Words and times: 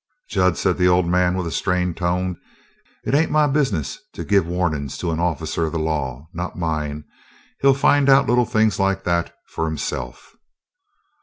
"Jud," 0.31 0.57
said 0.57 0.79
the 0.79 0.87
old 0.87 1.05
man 1.05 1.35
with 1.37 1.45
a 1.45 1.51
strained 1.51 1.95
tone, 1.95 2.35
"It 3.05 3.13
ain't 3.13 3.29
my 3.29 3.45
business 3.45 3.99
to 4.13 4.23
give 4.25 4.47
warnin's 4.47 4.97
to 4.97 5.11
an 5.11 5.19
officer 5.19 5.65
of 5.67 5.73
the 5.73 5.77
law 5.77 6.27
not 6.33 6.57
mine. 6.57 7.03
He'll 7.61 7.75
find 7.75 8.09
out 8.09 8.25
little 8.25 8.45
things 8.47 8.79
like 8.79 9.03
that 9.03 9.31
for 9.45 9.65
himself." 9.65 10.33